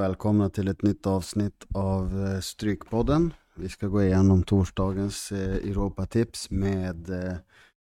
[0.00, 3.34] välkomna till ett nytt avsnitt av eh, Strykpodden.
[3.54, 7.36] Vi ska gå igenom torsdagens eh, Europatips med eh,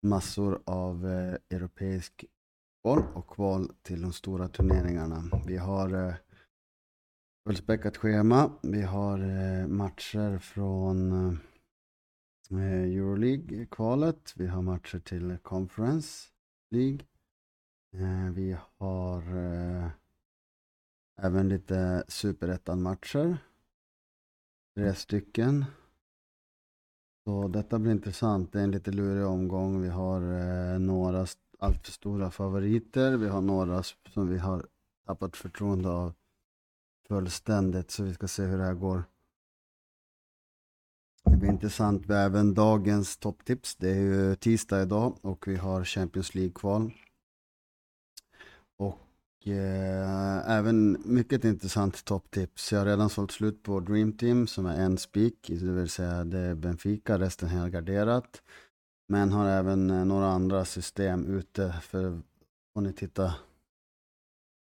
[0.02, 1.06] massor av
[1.50, 2.26] europeisk
[2.84, 5.24] boll och kval till de stora turneringarna.
[5.48, 6.16] Vi har
[7.48, 8.52] fullspäckat schema.
[8.62, 9.18] Vi har
[9.68, 11.12] matcher från
[12.52, 14.34] Euroleague-kvalet.
[14.36, 16.28] Vi har matcher till Conference
[16.72, 17.00] League.
[18.34, 19.24] Vi har
[21.22, 23.38] Även lite superettan-matcher.
[24.76, 25.66] Tre stycken.
[27.26, 28.54] Så detta blir intressant.
[28.54, 29.82] Det är en lite lurig omgång.
[29.82, 31.28] Vi har eh, några
[31.60, 33.18] alltför stora favoriter.
[33.18, 34.68] Vi har några som vi har
[35.06, 36.14] tappat förtroende av
[37.08, 37.92] fullständigt.
[37.92, 39.04] Så vi ska se hur det här går.
[41.26, 43.76] Det blir intressant även dagens topptips.
[43.76, 46.92] Det är ju tisdag idag och vi har Champions League-kval.
[49.46, 52.72] Eh, även mycket intressant topptips.
[52.72, 56.24] Jag har redan sålt slut på Dream Team som är en spik, det vill säga
[56.24, 58.42] det är Benfica, resten helgarderat.
[59.08, 62.22] Men har även eh, några andra system ute för
[62.74, 63.36] får ni titta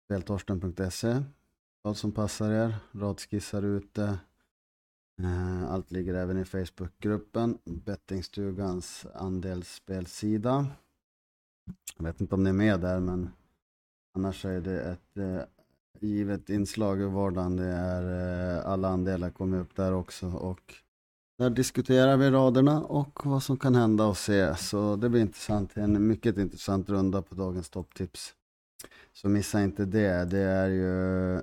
[0.04, 1.22] speltorsten.se
[1.82, 4.18] vad som passar er, radskissar ute.
[5.22, 10.66] Eh, allt ligger även i Facebookgruppen, Bettingstugans andelsspelsida.
[11.96, 13.30] Jag vet inte om ni är med där men
[14.14, 15.42] Annars är det ett eh,
[16.00, 17.56] givet inslag i vardagen.
[17.56, 18.02] Det är
[18.58, 20.26] eh, alla andelar kommer upp där också.
[20.26, 20.74] Och
[21.38, 24.56] där diskuterar vi raderna och vad som kan hända och se.
[24.56, 25.76] Så det blir intressant.
[25.76, 28.34] En mycket intressant runda på dagens topptips.
[29.12, 30.24] Så missa inte det.
[30.24, 31.40] Det är ju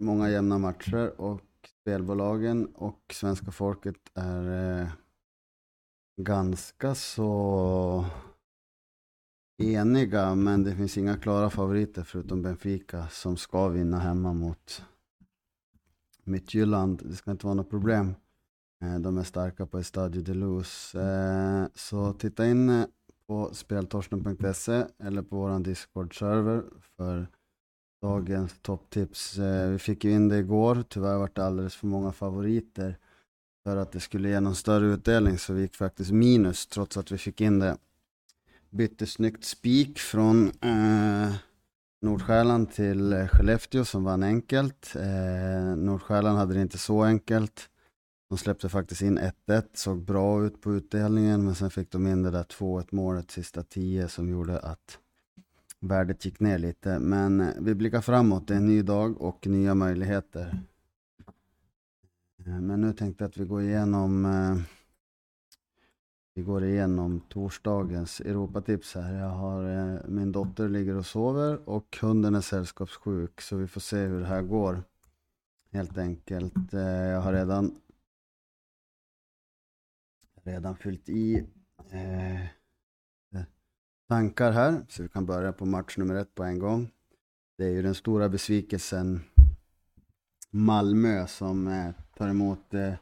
[0.00, 1.40] många jämna matcher och
[1.80, 4.88] spelbolagen och svenska folket är eh,
[6.20, 8.04] ganska så
[9.58, 14.82] eniga, men det finns inga klara favoriter förutom Benfica som ska vinna hemma mot
[16.24, 17.02] Midtjylland.
[17.04, 18.14] Det ska inte vara något problem.
[18.82, 20.94] Eh, de är starka på Estadio de Luz.
[20.94, 22.86] Eh, så titta in eh,
[23.26, 26.64] på speltorsten.se eller på vår Discord-server
[26.96, 27.26] för
[28.02, 29.38] dagens topptips.
[29.70, 32.98] Vi fick ju in det igår, tyvärr var det alldeles för många favoriter
[33.64, 37.12] för att det skulle ge någon större utdelning så vi gick faktiskt minus trots att
[37.12, 37.76] vi fick in det
[38.70, 41.34] bytte snyggt spik från eh,
[42.02, 44.96] Nordsjälland till eh, Skellefteå som vann enkelt.
[44.96, 47.68] Eh, Nordsjälland hade det inte så enkelt.
[48.28, 52.22] De släppte faktiskt in 1-1, såg bra ut på utdelningen men sen fick de in
[52.22, 54.98] det där 2-1 målet sista 10 som gjorde att
[55.80, 56.98] värdet gick ner lite.
[56.98, 60.58] Men eh, vi blickar framåt, det är en ny dag och nya möjligheter.
[62.46, 64.56] Eh, men nu tänkte jag att vi går igenom eh,
[66.36, 69.14] vi går igenom torsdagens Europatips här.
[69.14, 73.80] Jag har, eh, min dotter ligger och sover och hunden är sällskapssjuk så vi får
[73.80, 74.82] se hur det här går.
[75.72, 76.74] Helt enkelt.
[76.74, 77.80] Eh, jag har redan
[80.42, 81.46] redan fyllt i
[81.90, 82.46] eh,
[84.08, 86.90] tankar här så vi kan börja på match nummer ett på en gång.
[87.58, 89.20] Det är ju den stora besvikelsen
[90.50, 92.94] Malmö som eh, tar emot eh,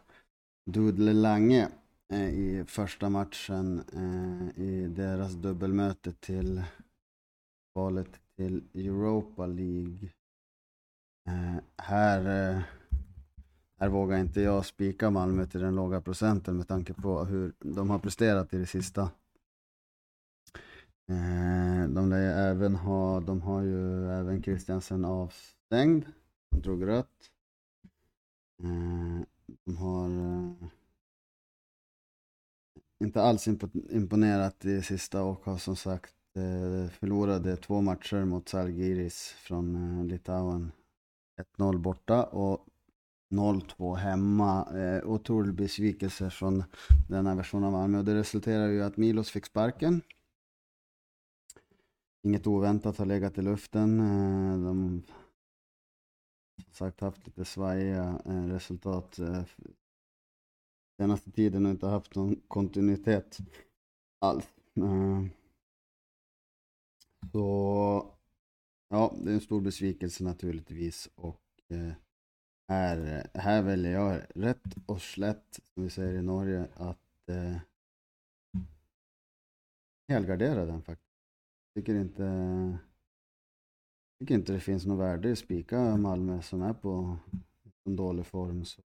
[0.67, 1.69] Dudle Lange
[2.13, 6.65] Eh, i första matchen eh, i deras dubbelmöte till
[7.75, 10.09] valet till Europa League.
[11.29, 12.63] Eh, här, eh,
[13.81, 17.91] här vågar inte jag spika Malmö till den låga procenten med tanke på hur de
[17.91, 19.03] har presterat i det sista.
[21.09, 26.05] Eh, de lär även ha, de har ju även Christiansen avstängd.
[26.51, 27.31] De drog rött.
[28.63, 29.21] Eh,
[29.65, 30.69] de har eh,
[33.01, 33.49] inte alls
[33.91, 40.05] imponerat i sista och har som sagt eh, förlorade två matcher mot Salgiris från eh,
[40.05, 40.73] Litauen.
[41.59, 42.67] 1-0 borta och
[43.31, 44.79] 0-2 hemma.
[44.79, 46.65] Eh, otrolig besvikelse från
[47.09, 50.01] denna version av Malmö och det resulterar ju att Milos fick sparken.
[52.23, 54.01] Inget oväntat har legat i luften.
[54.01, 55.03] Eh, de
[56.67, 59.19] har sagt haft lite svajiga resultat
[60.97, 63.39] senaste tiden och inte haft någon kontinuitet
[64.19, 64.49] alls.
[64.77, 65.25] Eh,
[67.33, 68.17] så
[68.89, 71.93] ja, det är en stor besvikelse naturligtvis och eh,
[72.69, 77.57] här, här väljer jag rätt och slätt, som vi säger i Norge, att eh,
[80.09, 81.11] helgardera den faktiskt.
[81.75, 82.79] Tycker inte,
[84.19, 87.17] tycker inte det finns något värde i att spika Malmö som är på
[87.85, 88.65] en dålig form.
[88.65, 88.83] Så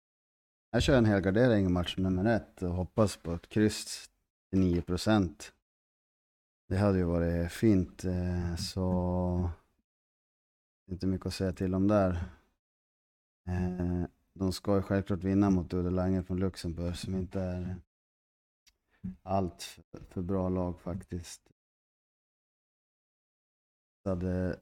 [0.74, 4.10] jag kör en helgardering i match nummer ett och hoppas på ett kryss
[4.50, 5.52] till 9 procent.
[6.68, 9.50] Det hade ju varit fint, eh, så
[10.90, 12.10] inte mycket att säga till om där.
[13.46, 17.76] Eh, de ska ju självklart vinna mot Udelange från Luxemburg som inte är
[19.22, 21.42] allt för, för bra lag faktiskt.
[24.02, 24.60] Så hade,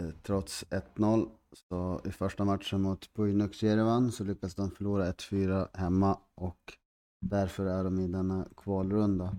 [0.00, 5.68] eh, trots 1-0 så i första matchen mot Puynux Jerevan så lyckas de förlora 1-4
[5.76, 6.72] hemma och
[7.20, 9.36] därför är de i denna kvalrunda.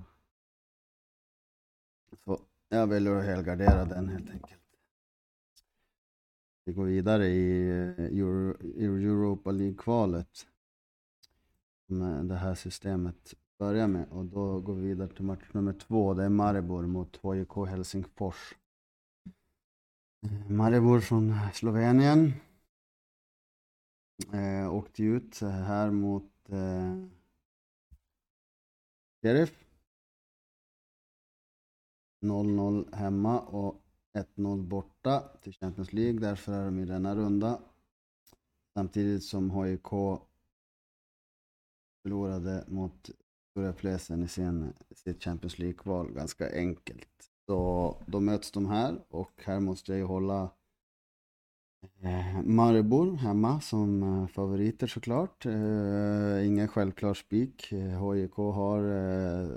[2.26, 2.40] Så
[2.70, 4.60] jag väljer att helgardera den helt enkelt.
[6.66, 10.48] Vi går vidare i eh, Euro, Europa League-kvalet.
[11.88, 15.74] Med eh, det här systemet börjar med och då går vi vidare till match nummer
[15.74, 16.14] två.
[16.14, 18.56] Det är Maribor mot HJK Helsingfors.
[20.22, 22.34] Eh, Maribor från Slovenien.
[24.34, 26.96] Eh, åkte ut här mot eh,
[29.22, 29.66] Sheriff.
[32.26, 33.82] 0-0 hemma och
[34.14, 36.20] 1-0 borta till Champions League.
[36.20, 37.62] Därför är de i denna runda.
[38.74, 39.88] Samtidigt som HIK
[42.04, 43.10] förlorade mot
[43.52, 47.29] Stora Plesen i sin, sitt Champions League-kval ganska enkelt.
[47.50, 50.50] Så då möts de här och här måste jag ju hålla
[52.02, 55.46] eh, Maribor hemma som eh, favoriter såklart.
[55.46, 57.72] Eh, ingen självklar spik.
[57.72, 59.50] Eh, HJK har eh,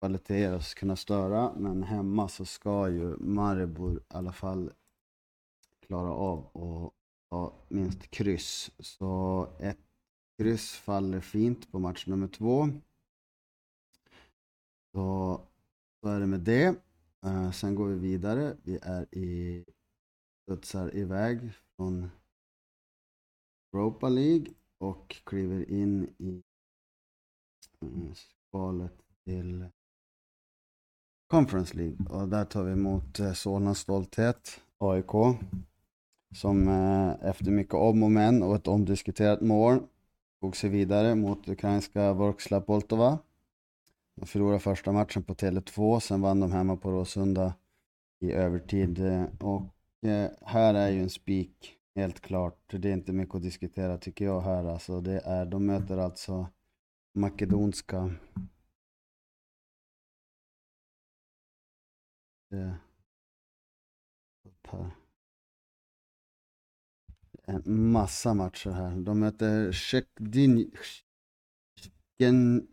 [0.00, 4.72] kvaliteter att kunna störa, men hemma så ska ju Maribor i alla fall
[5.86, 6.92] klara av att
[7.30, 8.70] ta minst kryss.
[8.78, 9.78] Så ett
[10.36, 12.68] kryss faller fint på match nummer två.
[14.92, 15.40] Så,
[16.00, 16.68] så är det med det.
[17.26, 18.56] Uh, sen går vi vidare.
[18.62, 19.64] Vi är i
[20.42, 22.10] studsar iväg från
[23.72, 24.46] Europa League
[24.78, 26.42] och kliver in i
[27.82, 28.92] mm, skalet
[29.24, 29.66] till
[31.30, 35.38] Conference League och där tar vi emot eh, Solnas Solna Stolthet, AIK,
[36.34, 39.80] som eh, efter mycket om och men och ett omdiskuterat mål
[40.40, 43.18] tog sig vidare mot ukrainska Vorksla Poltova.
[44.20, 47.54] De förlorade första matchen på Tele2, sen vann de hemma på Råsunda
[48.20, 48.98] i övertid.
[48.98, 49.62] Eh, och
[50.08, 52.74] eh, här är ju en spik, helt klart.
[52.80, 54.64] Det är inte mycket att diskutera tycker jag här.
[54.64, 56.46] Alltså, det är, de möter alltså
[57.14, 58.14] makedonska.
[62.52, 62.74] Eh,
[67.44, 68.96] en massa matcher här.
[68.96, 69.72] De möter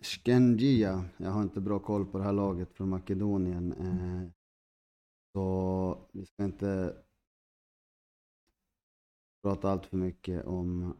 [0.01, 1.05] Skengia.
[1.17, 3.71] Jag har inte bra koll på det här laget från Makedonien.
[3.73, 4.29] Eh,
[5.33, 6.95] så vi ska inte
[9.43, 10.93] prata allt för mycket om,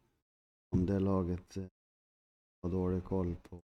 [0.70, 1.56] om det laget.
[1.56, 1.68] Jag
[2.62, 3.60] har dålig koll på,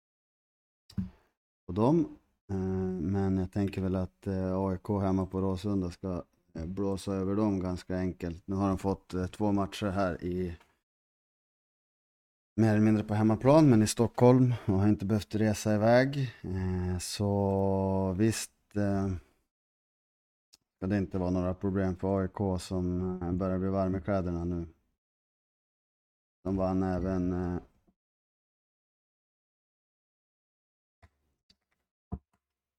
[1.67, 2.19] på dem.
[2.50, 2.56] Eh,
[3.00, 6.25] men jag tänker väl att eh, AIK hemma på Råsunda ska
[6.55, 8.46] eh, blåsa över dem ganska enkelt.
[8.46, 10.56] Nu har de fått eh, två matcher här i
[12.58, 16.35] mer eller mindre på hemmaplan, men i Stockholm och har inte behövt resa iväg.
[16.43, 19.08] Eh, så visst eh,
[20.76, 24.44] ska det inte vara några problem för AIK som eh, börjar bli varma i kläderna
[24.44, 24.67] nu.
[26.44, 27.61] De vann även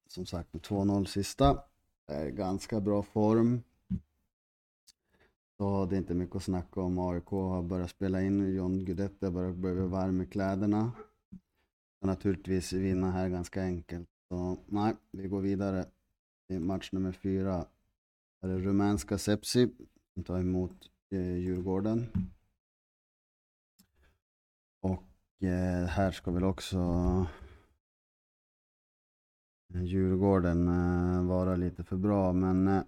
[0.06, 1.62] som sagt med 2-0 sista.
[2.06, 3.62] Det är ganska bra form.
[5.60, 6.98] Så det är inte mycket att snacka om.
[6.98, 8.54] AIK har börjat spela in.
[8.54, 10.92] John Guidetti har börjat bli varm i kläderna.
[12.00, 14.08] Och naturligtvis vinna här ganska enkelt.
[14.28, 15.86] Så nej, vi går vidare
[16.48, 17.66] till match nummer fyra.
[18.42, 19.68] Här är rumänska Sepsi
[20.14, 22.06] som tar emot eh, Djurgården.
[24.80, 26.78] Och eh, här ska väl också
[29.74, 32.82] eh, Djurgården eh, vara lite för bra, men eh,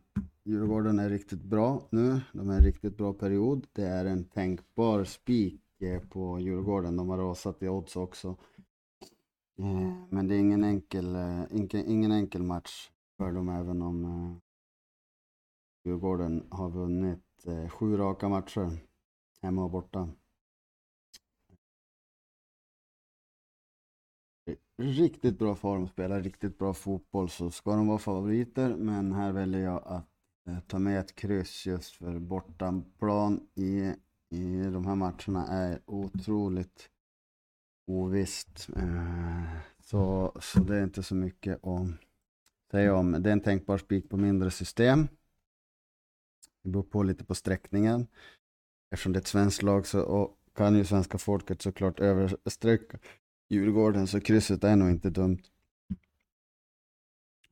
[0.51, 2.21] Djurgården är riktigt bra nu.
[2.33, 3.67] De är en riktigt bra period.
[3.73, 6.97] Det är en tänkbar spik eh, på Djurgården.
[6.97, 8.37] De har rasat i odds också.
[9.59, 14.41] Eh, men det är ingen enkel, eh, ingen enkel match för dem, även om
[15.85, 18.71] Djurgården har vunnit sju raka matcher
[19.43, 20.09] hemma och borta.
[24.77, 28.77] riktigt bra form, spelar riktigt bra fotboll så ska de vara favoriter.
[28.77, 33.95] Men här väljer jag att Eh, ta med ett kryss just för bortaplan i,
[34.31, 36.91] i de här matcherna är otroligt
[37.87, 38.69] ovisst.
[38.77, 39.45] Eh,
[39.83, 41.87] så, så det är inte så mycket att
[42.71, 43.23] säga om.
[43.23, 45.09] Det är en tänkbar spik på mindre system.
[46.63, 48.07] Det beror på lite på sträckningen.
[48.91, 52.99] Eftersom det är ett svenskt lag så kan ju svenska folket såklart översträcka
[53.49, 55.43] Djurgården så krysset är nog inte dumt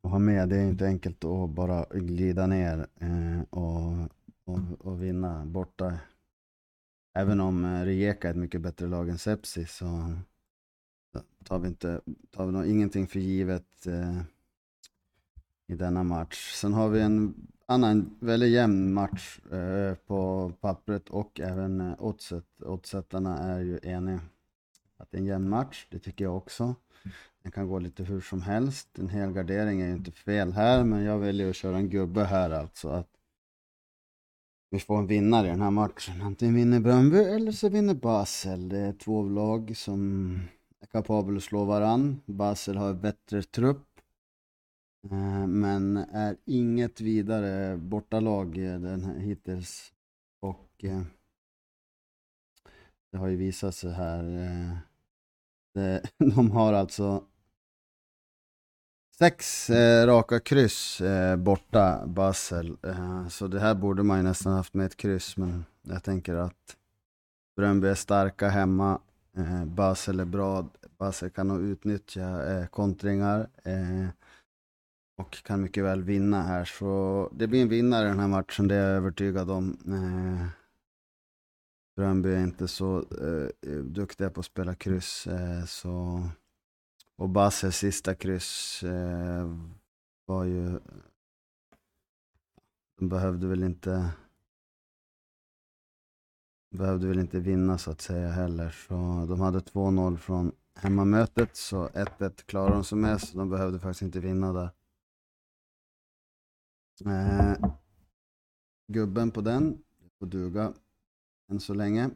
[0.09, 0.49] att ha med.
[0.49, 4.09] Det är inte enkelt att bara glida ner eh, och,
[4.45, 5.99] och, och, vinna borta
[7.15, 9.87] även om eh, Rijeka är ett mycket bättre lag än Sepsi så
[11.45, 12.01] tar vi, inte,
[12.31, 14.21] tar vi nog ingenting för givet eh,
[15.67, 16.53] i denna match.
[16.55, 17.35] Sen har vi en
[17.67, 22.63] annan väldigt jämn match eh, på pappret och även eh, oddset.
[22.63, 24.21] Oddsetarna är ju eniga
[24.97, 26.75] att det är en jämn match, det tycker jag också.
[27.43, 28.99] Den kan gå lite hur som helst.
[28.99, 32.51] En helgardering är ju inte fel här, men jag väljer att köra en gubbe här
[32.51, 32.89] alltså.
[32.89, 33.09] Att
[34.71, 36.23] vi får en vinnare i den här matchen.
[36.23, 38.69] Antingen vinner Bröndby eller så vinner Basel.
[38.69, 40.33] Det är två lag som
[40.81, 42.21] är kapabla att slå varann.
[42.27, 44.01] Basel har bättre trupp.
[45.11, 49.93] Eh, men är inget vidare bortalag eh, den här, hittills.
[50.41, 51.03] Och eh,
[53.13, 54.25] det har ju visat sig här.
[55.79, 56.01] Eh,
[56.35, 57.23] de har alltså
[59.19, 62.77] Sex eh, raka kryss eh, borta, Basel.
[62.83, 66.35] Eh, så det här borde man ju nästan haft med ett kryss, men jag tänker
[66.35, 66.77] att
[67.57, 69.01] Bröndby är starka hemma.
[69.37, 70.69] Eh, Basel är bra.
[70.99, 74.09] Basel kan nog utnyttja eh, kontringar eh,
[75.19, 76.65] och kan mycket väl vinna här.
[76.65, 79.79] Så det blir en vinnare i den här matchen, det är jag övertygad om.
[79.87, 80.68] Eh,
[81.99, 86.23] Eh, Bröndby är inte så eh, eh, duktiga på att spela kryss, eh, så
[87.17, 89.57] och Basses sista kryss eh,
[90.27, 90.81] var ju...
[92.99, 94.11] De behövde väl inte...
[96.77, 98.71] Behövde väl inte vinna så att säga heller.
[98.71, 98.95] Så
[99.29, 104.03] de hade 2-0 från hemmamötet, så 1-1 klarade de sig med, så de behövde faktiskt
[104.03, 104.71] inte vinna där.
[107.05, 107.75] Eh,
[108.93, 109.83] gubben på den
[110.19, 110.75] får duga
[111.51, 112.11] än så länge.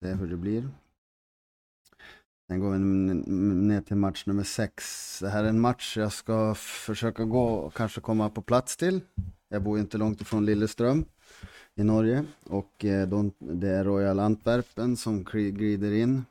[0.00, 0.68] Det är hur det blir.
[2.48, 2.78] Sen går vi
[3.68, 4.84] ner till match nummer sex.
[5.20, 9.00] Det här är en match jag ska försöka gå och kanske komma på plats till.
[9.48, 11.04] Jag bor inte långt ifrån Lilleström
[11.74, 16.24] i Norge och eh, det är Royal Antwerpen som glider in.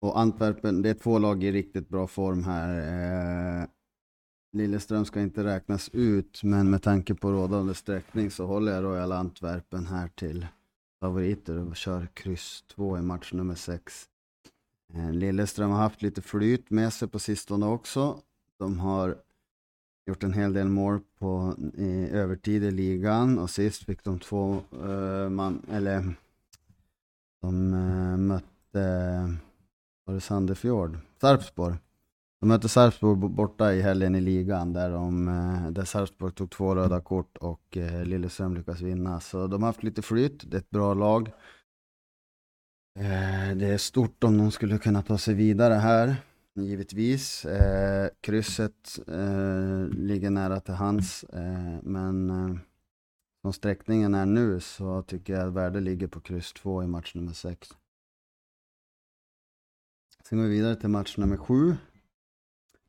[0.00, 3.62] Och Antwerpen, det är två lag i riktigt bra form här.
[3.62, 3.68] Eh,
[4.52, 9.12] Lilleström ska inte räknas ut, men med tanke på rådande sträckning så håller jag Royal
[9.12, 10.46] Antwerpen här till
[11.00, 14.08] favoriter och kör kryss 2 i match nummer 6.
[14.94, 18.20] Eh, Lilleström har haft lite flyt med sig på sistone också.
[18.58, 19.16] De har
[20.06, 24.62] gjort en hel del mål på i övertid i ligan och sist fick de två
[24.82, 26.14] uh, man, eller
[27.42, 29.36] de uh, mötte,
[30.04, 30.98] var det Sandefjord?
[31.20, 31.76] Sarpsborg.
[32.40, 36.74] De mötte Sarpsborg borta i helgen i ligan där, de, eh, där Sarpsborg tog två
[36.74, 39.20] röda kort och eh, Lilleström lyckas vinna.
[39.20, 41.28] Så de har haft lite flyt, det är ett bra lag.
[42.98, 46.16] Eh, det är stort om de skulle kunna ta sig vidare här,
[46.54, 47.46] givetvis.
[48.20, 48.98] Krysset
[49.90, 51.24] ligger nära till hands,
[51.82, 52.30] men
[53.42, 57.14] som sträckningen är nu så tycker jag att värde ligger på kryss 2 i match
[57.14, 57.68] nummer 6.
[60.24, 61.76] Sen går vi vidare till match nummer 7.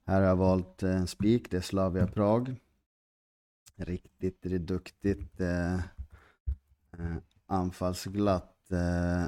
[0.06, 2.56] Här har jag valt eh, en spik, det är Slavia Prag.
[3.76, 9.26] Riktigt duktigt eh, eh anfallsglatt eh,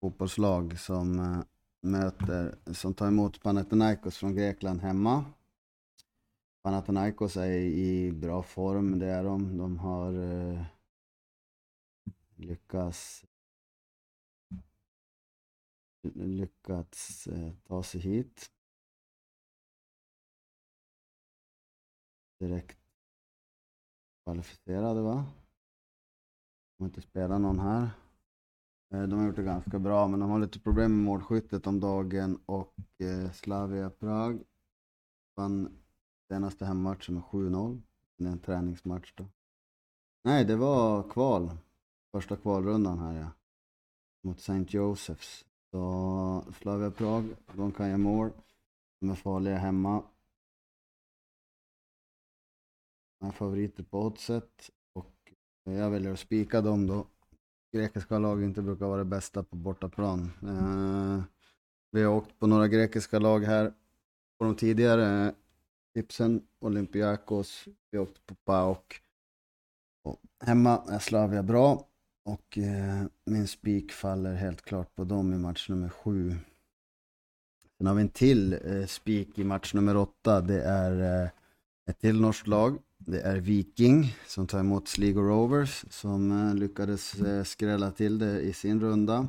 [0.00, 1.42] fotbollslag som eh,
[1.80, 5.24] möter, som tar emot Panathinaikos från Grekland hemma.
[6.62, 9.58] Panathinaikos är i bra form, det är de.
[9.58, 10.64] De har eh,
[12.36, 13.24] lyckats
[16.14, 18.50] lyckats eh, ta sig hit.
[22.42, 22.78] Direkt
[24.24, 25.24] kvalificerade va?
[26.76, 27.90] De har inte spelat någon här.
[28.94, 31.80] Eh, de har gjort det ganska bra, men de har lite problem med målskyttet om
[31.80, 34.42] dagen och eh, Slavia Prag
[35.36, 35.78] vann
[36.28, 37.82] senaste hemmatchen med 7-0.
[38.16, 39.26] Det är en träningsmatch då.
[40.24, 41.50] Nej, det var kval.
[42.12, 43.30] Första kvalrundan här ja.
[44.22, 44.64] Mot St.
[44.68, 45.44] Josephs.
[45.70, 48.30] Så Slavia Prag, de kan göra mål.
[49.00, 50.02] De är farliga hemma.
[53.22, 55.32] Mina favoriter på oddset och
[55.64, 57.06] jag väljer att spika dem då
[57.72, 60.30] grekiska lag inte brukar vara det bästa på bortaplan.
[60.42, 61.22] Eh,
[61.92, 63.72] vi har åkt på några grekiska lag här
[64.38, 65.32] på de tidigare eh,
[65.94, 69.00] tipsen, Olympiakos, vi har åkt på PAOK.
[70.04, 71.86] Och hemma är Slavia bra
[72.24, 76.36] och eh, min spik faller helt klart på dem i match nummer sju.
[77.78, 80.40] Sen har vi en till eh, spik i match nummer åtta.
[80.40, 81.30] Det är eh,
[81.86, 87.14] ett till norskt lag det är Viking som tar emot Sligo Rovers som eh, lyckades
[87.14, 89.28] eh, skrälla till det i sin runda.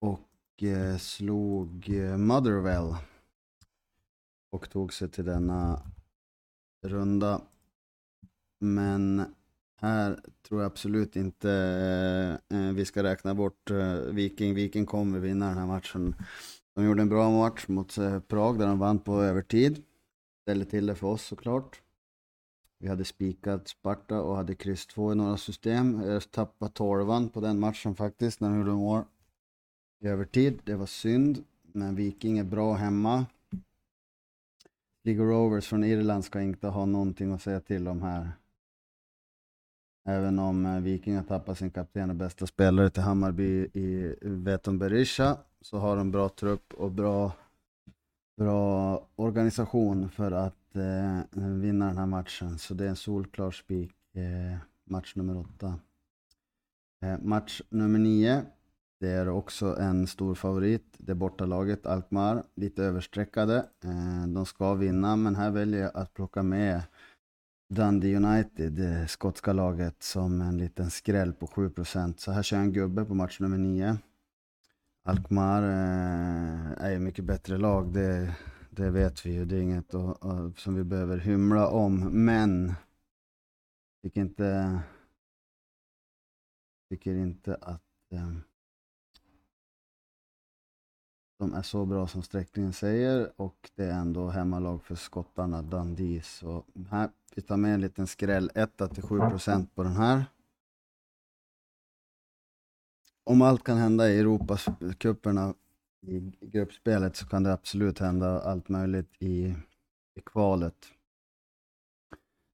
[0.00, 1.88] Och eh, slog
[2.18, 2.96] Motherwell.
[4.52, 5.82] Och tog sig till denna
[6.82, 7.40] runda.
[8.60, 9.24] Men
[9.80, 11.50] här tror jag absolut inte
[12.50, 14.54] eh, vi ska räkna bort eh, Viking.
[14.54, 16.14] Viking kommer vinna den här matchen.
[16.74, 19.82] De gjorde en bra match mot eh, Prag där de vann på övertid.
[20.44, 21.82] Ställde till det för oss såklart.
[22.78, 26.02] Vi hade spikat Sparta och hade kryss 2 i några system.
[26.02, 29.02] Jag tappade tolvan på den matchen faktiskt när de gjorde mål
[30.00, 30.60] i övertid.
[30.64, 33.26] Det var synd, men Viking är bra hemma.
[35.04, 38.32] League Rovers från Irland ska inte ha någonting att säga till om här.
[40.08, 44.78] Även om eh, Viking har tappat sin kapten och bästa spelare till Hammarby i Veton
[44.78, 47.32] Berisha så har de bra trupp och bra,
[48.36, 52.58] bra organisation för att eh, vinna den här matchen.
[52.58, 55.78] Så det är en solklar spik, eh, match nummer åtta.
[57.02, 58.42] Eh, match nummer nio,
[59.00, 60.94] det är också en stor favorit.
[60.98, 63.56] Det bortalaget Alkmaar, lite överstreckade.
[63.84, 66.82] Eh, de ska vinna, men här väljer jag att plocka med
[67.68, 72.20] Dundee United, det skotska laget, som en liten skräll på 7%.
[72.20, 73.98] Så här kör jag en gubbe på match nummer 9.
[75.06, 78.36] Alkmaar eh, är ju mycket bättre lag, det,
[78.70, 79.44] det vet vi ju.
[79.44, 82.24] Det är inget och, eh, och, som vi behöver hymla om.
[82.24, 82.74] Men
[84.02, 84.80] tycker inte,
[86.90, 88.32] tycker inte att eh,
[91.38, 96.22] de är så bra som sträckningen säger och det är ändå hemmalag för skottarna Dundee.
[96.22, 99.18] Så här, vi tar med en liten skräll, 1 till 7
[99.74, 100.24] på den här.
[103.24, 105.54] Om allt kan hända i Europacuperna
[106.06, 109.54] i gruppspelet så kan det absolut hända allt möjligt i,
[110.16, 110.74] i kvalet.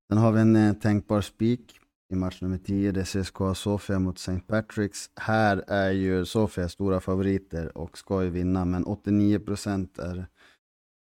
[0.08, 1.80] Sen har vi en eh, tänkbar spik
[2.12, 2.92] i match nummer 10.
[2.92, 4.40] Det är CSKA Sofia mot St.
[4.46, 5.10] Patricks.
[5.16, 10.26] Här är ju Sofia stora favoriter och ska ju vinna, men 89% är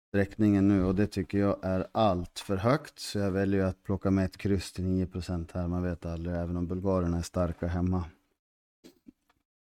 [0.09, 2.99] sträckningen nu och det tycker jag är allt för högt.
[2.99, 5.67] Så jag väljer att plocka med ett kryss till 9% här.
[5.67, 8.03] Man vet aldrig, även om bulgarerna är starka hemma.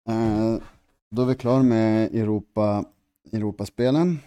[0.08, 0.58] Eh,
[1.10, 2.84] då är vi klara med Europa,
[3.32, 4.18] Europaspelen.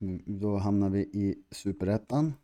[0.00, 2.34] Mm, då hamnar vi i Superettan.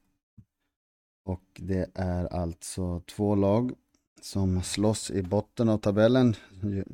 [1.25, 3.73] Och det är alltså två lag
[4.21, 6.35] som slåss i botten av tabellen.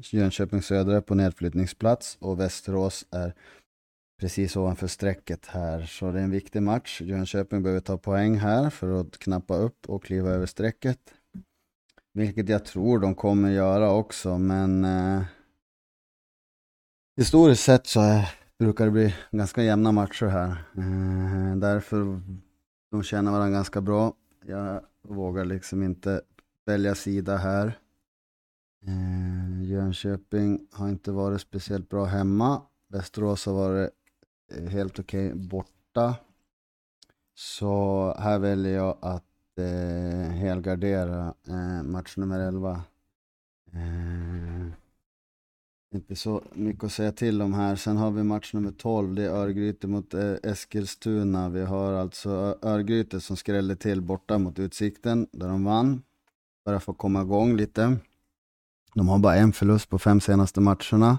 [0.01, 3.35] Jönköping Södra är på nedflyttningsplats och Västerås är
[4.21, 5.87] precis ovanför strecket här.
[5.87, 7.01] Så det är en viktig match.
[7.01, 10.99] Jönköping behöver ta poäng här för att knappa upp och kliva över strecket.
[12.17, 15.23] Vilket jag tror de kommer göra också, men eh,
[17.17, 20.51] historiskt sett så är, brukar det bli ganska jämna matcher här.
[20.77, 22.21] Eh, därför
[22.91, 24.15] de känner varandra ganska bra.
[24.47, 26.21] Jag vågar liksom inte
[26.67, 27.79] välja sida här.
[28.87, 32.63] Eh, Jönköping har inte varit speciellt bra hemma.
[32.89, 33.91] Västerås har varit
[34.53, 36.17] eh, helt okej okay borta.
[37.35, 42.83] Så här väljer jag att eh, helgardera eh, match nummer 11.
[43.73, 44.67] Eh,
[45.95, 47.77] inte så mycket att säga till om här.
[47.77, 49.15] Sen har vi match nummer 12.
[49.15, 51.49] Det är Örgryte mot eh, Eskilstuna.
[51.49, 56.03] Vi har alltså Örgryte som skrällde till borta mot Utsikten där de vann.
[56.65, 57.97] Börjar få komma igång lite.
[58.95, 61.19] De har bara en förlust på fem senaste matcherna.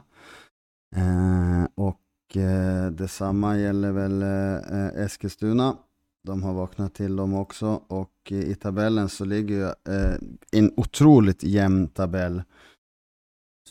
[0.96, 5.78] Eh, och eh, detsamma gäller väl eh, eh Eskilstuna.
[6.24, 10.18] De har vaknat till dem också och eh, i tabellen så ligger eh,
[10.52, 12.42] en otroligt jämn tabell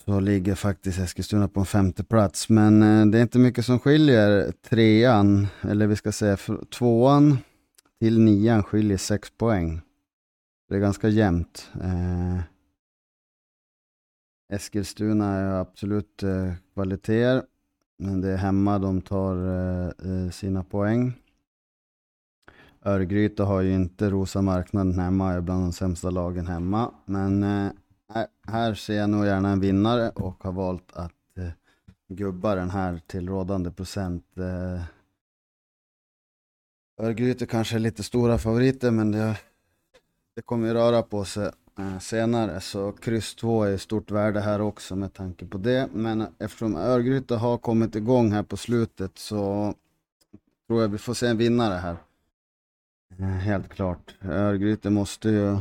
[0.04, 2.48] så ligger faktiskt Eskilstuna på en femte plats.
[2.48, 6.36] Men eh, det är inte mycket som skiljer trean, eller vi ska säga
[6.78, 7.38] tvåan
[8.00, 9.80] till nian skiljer sex poäng.
[10.68, 11.70] Det är ganska jämnt.
[11.82, 12.40] Eh,
[14.52, 17.42] Eskilstuna är absolut eh, kvaliteter,
[17.98, 21.12] men det är hemma de tar eh, eh sina poäng.
[22.86, 26.94] Örgryte har ju inte rosa marknaden hemma, är bland de sämsta lagen hemma.
[27.04, 27.72] Men eh,
[28.46, 31.48] här ser jag nog gärna en vinnare och har valt att eh,
[32.08, 34.24] gubba den här till rådande procent.
[34.38, 34.82] Eh,
[37.00, 39.38] Örgryte kanske är lite stora favoriter men det,
[40.36, 44.60] det kommer ju röra på sig eh, senare så kryss 2 är stort värde här
[44.60, 45.88] också med tanke på det.
[45.92, 49.74] Men eftersom Örgryte har kommit igång här på slutet så
[50.66, 51.96] tror jag vi får se en vinnare här.
[53.18, 54.14] Eh, helt klart.
[54.22, 55.58] Örgryte måste ju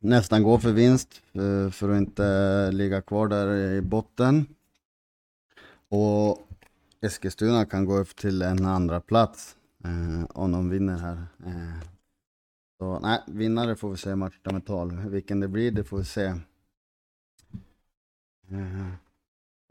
[0.00, 4.46] nästan gå för vinst eh, för att inte ligga kvar där i botten.
[5.88, 6.48] Och
[7.00, 11.26] Eskilstuna kan gå upp till en andra plats eh, om de vinner här.
[12.78, 15.08] Så nej, vinnare får vi se match nummer 12.
[15.08, 16.34] Vilken det blir, det får vi se.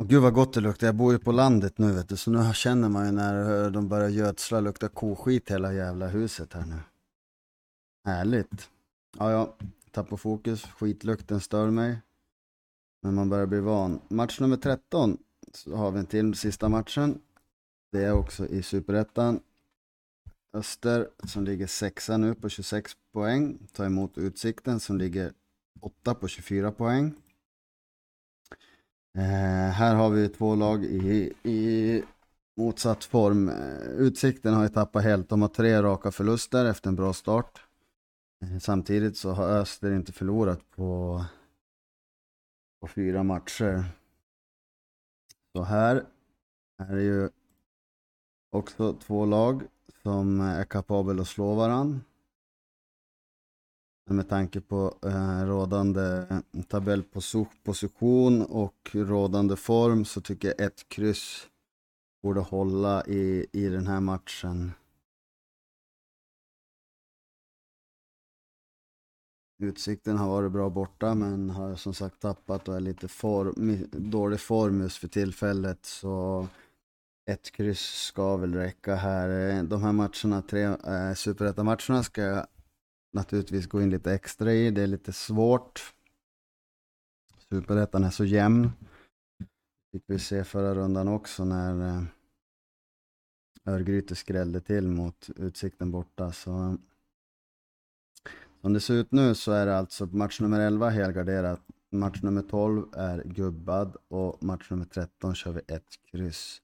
[0.02, 0.88] Och gud vad gott det luktar.
[0.88, 3.88] Jag bor ju på landet nu vet du, så nu känner man ju när de
[3.88, 6.80] börjar gödsla, luktar koskit hela jävla huset här nu.
[8.06, 8.70] Härligt.
[9.18, 9.56] Ja, ja,
[9.92, 12.02] tappar fokus, skitlukten stör mig.
[13.02, 14.02] Men man börjar bli van.
[14.08, 15.18] Match nummer 13
[15.54, 17.22] så har vi en till sista matchen.
[17.92, 19.40] Det är också i Superettan.
[20.54, 25.34] Öster som ligger sexa nu på 26 poäng tar emot Utsikten som ligger
[25.80, 27.16] åtta på 24 poäng.
[29.18, 32.04] Eh, här har vi två lag i, i
[32.58, 33.50] motsatt form.
[33.50, 35.30] Eh, Utsikten har ju tappat helt.
[35.30, 37.62] De har tre raka förluster efter en bra start.
[38.44, 41.24] Eh, samtidigt så har Öster inte förlorat på,
[42.82, 43.84] på fyra matcher.
[45.56, 46.06] Så här
[46.78, 47.30] är det ju
[48.52, 49.64] också två lag
[50.04, 52.00] som är kapabel att slå varandra.
[54.12, 56.26] Med tanke på eh, rådande
[56.68, 61.48] tabellposition och rådande form så tycker jag ett kryss
[62.24, 64.72] borde hålla i, i den här matchen.
[69.64, 74.40] Utsikten har varit bra borta men har som sagt tappat och är lite form, dålig
[74.40, 75.86] form just för tillfället.
[75.86, 76.48] Så
[77.30, 79.64] ett kryss ska väl räcka här.
[79.64, 82.48] De här matcherna, tre eh, superettamatcherna ska jag
[83.12, 84.72] naturligtvis gå in lite extra i.
[84.72, 85.94] Det är lite svårt.
[87.50, 88.72] Superettan är så jämn.
[89.92, 92.04] Fick vi se förra rundan också när eh,
[93.66, 96.32] Örgryte skrällde till mot Utsikten borta.
[96.32, 96.78] Så
[98.62, 101.62] som det ser ut nu så är det alltså match nummer 11 helgarderat.
[101.92, 106.62] Match nummer 12 är gubbad och match nummer 13 kör vi ett kryss.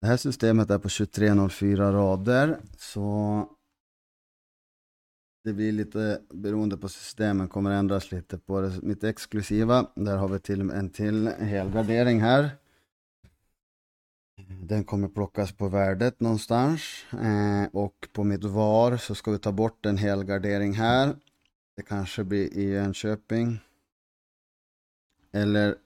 [0.00, 3.48] Det här systemet är på 2304 rader så
[5.44, 8.82] det blir lite beroende på systemen kommer ändras lite på det.
[8.82, 12.50] Mitt exklusiva, där har vi till en till helgardering här.
[14.62, 16.80] Den kommer plockas på värdet någonstans
[17.12, 21.16] eh, och på mitt VAR så ska vi ta bort en helgardering här.
[21.76, 23.58] Det kanske blir i Jönköping.
[25.32, 25.76] Eller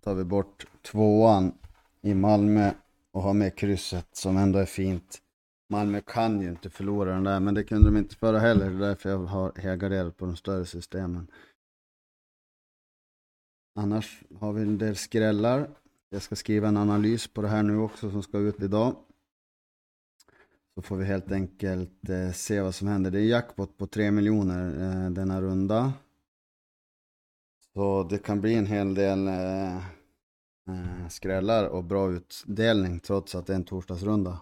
[0.00, 1.52] tar vi bort tvåan
[2.00, 2.72] i Malmö
[3.12, 5.22] och har med krysset som ändå är fint.
[5.70, 8.70] Malmö kan ju inte förlora den där, men det kunde de inte förra heller.
[8.70, 11.26] Det är därför jag har helgarderat på de större systemen.
[13.74, 15.70] Annars har vi en del skrällar.
[16.10, 18.96] Jag ska skriva en analys på det här nu också som ska ut idag.
[20.74, 23.10] Så får vi helt enkelt eh, se vad som händer.
[23.10, 25.92] Det är jackpot på 3 miljoner eh, denna runda.
[27.74, 33.46] Så det kan bli en hel del eh, eh, skrällar och bra utdelning trots att
[33.46, 34.38] det är en torsdagsrunda.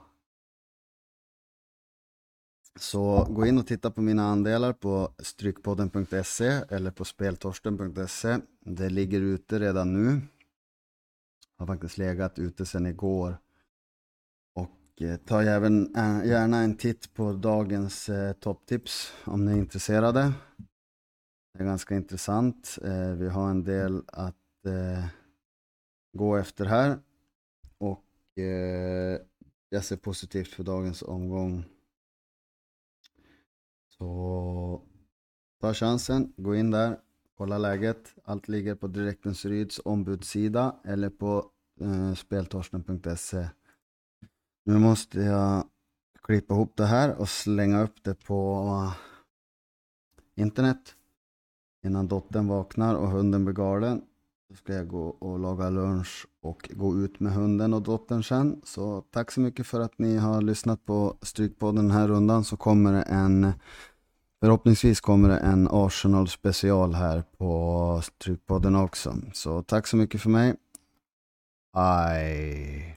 [2.79, 8.39] Så gå in och titta på mina andelar på strykpodden.se eller på speltorsten.se.
[8.61, 10.21] Det ligger ute redan nu.
[11.59, 13.39] Har faktiskt legat ute sedan igår.
[14.55, 19.57] Och eh, ta även eh, gärna en titt på dagens eh, topptips om ni är
[19.57, 20.33] intresserade.
[21.55, 22.79] Det är ganska intressant.
[22.85, 25.05] Eh, vi har en del att eh,
[26.13, 26.99] gå efter här.
[27.79, 29.21] Och eh,
[29.69, 31.65] jag ser positivt för dagens omgång.
[33.99, 34.83] Så
[35.61, 36.99] ta chansen, gå in där,
[37.37, 38.15] kolla läget.
[38.25, 43.49] Allt ligger på Direktens Ryds ombudssida eller på eh, speltorsten.se.
[44.65, 45.65] Nu måste jag
[46.23, 50.95] klippa ihop det här och slänga upp det på eh, internet
[51.85, 54.03] innan dottern vaknar och hunden blir galen.
[54.49, 58.61] Då ska jag gå och laga lunch och gå ut med hunden och dottern sen.
[58.65, 62.57] Så tack så mycket för att ni har lyssnat på Strykpodden den här rundan så
[62.57, 63.53] kommer det en
[64.41, 69.15] Förhoppningsvis kommer det en Arsenal special här på Strykpodden också.
[69.33, 70.55] Så tack så mycket för mig.
[71.75, 72.97] Bye.